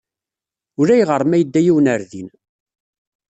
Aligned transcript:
Ulayɣer 0.79 1.21
ma 1.25 1.37
yedda 1.37 1.61
yiwen 1.63 1.89
ɣer 1.91 2.01
din. 2.11 2.29